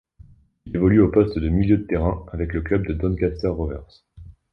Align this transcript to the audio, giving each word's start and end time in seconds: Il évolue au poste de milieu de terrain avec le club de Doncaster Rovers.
Il 0.65 0.75
évolue 0.75 0.99
au 0.99 1.09
poste 1.09 1.37
de 1.37 1.47
milieu 1.47 1.77
de 1.77 1.83
terrain 1.85 2.25
avec 2.31 2.53
le 2.55 2.63
club 2.63 2.87
de 2.87 2.93
Doncaster 2.93 3.49
Rovers. 3.53 3.85